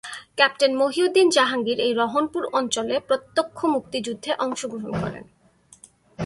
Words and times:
Captain 0.35 0.73
Mohiuddin 0.75 1.27
Jahangir 1.29 1.79
এই 1.79 1.93
রহনপুর 1.93 2.43
অঞ্চলে 2.53 2.95
প্রত্যক্ষ 3.07 3.59
মুক্তিযুদ্ধে 3.65 4.31
অংশগ্রহণ 4.39 4.91
করেন। 5.03 5.23